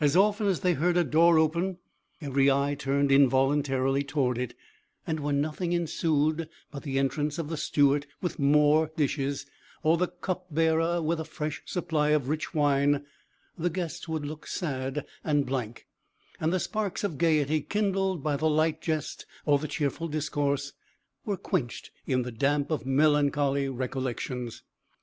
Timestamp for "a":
0.98-1.02, 11.20-11.24